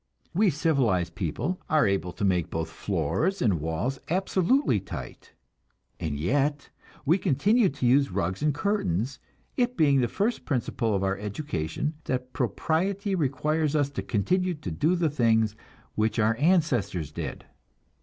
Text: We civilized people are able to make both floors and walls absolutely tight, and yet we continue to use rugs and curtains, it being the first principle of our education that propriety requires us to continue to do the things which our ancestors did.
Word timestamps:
We 0.33 0.49
civilized 0.49 1.13
people 1.13 1.61
are 1.69 1.85
able 1.87 2.11
to 2.13 2.25
make 2.25 2.49
both 2.49 2.71
floors 2.71 3.39
and 3.39 3.61
walls 3.61 3.99
absolutely 4.09 4.79
tight, 4.79 5.33
and 5.99 6.17
yet 6.19 6.71
we 7.05 7.19
continue 7.19 7.69
to 7.69 7.85
use 7.85 8.09
rugs 8.09 8.41
and 8.41 8.51
curtains, 8.51 9.19
it 9.57 9.77
being 9.77 10.01
the 10.01 10.07
first 10.07 10.43
principle 10.43 10.95
of 10.95 11.03
our 11.03 11.19
education 11.19 11.93
that 12.05 12.33
propriety 12.33 13.13
requires 13.13 13.75
us 13.75 13.91
to 13.91 14.01
continue 14.01 14.55
to 14.55 14.71
do 14.71 14.95
the 14.95 15.07
things 15.11 15.55
which 15.93 16.17
our 16.17 16.35
ancestors 16.39 17.11
did. 17.11 17.45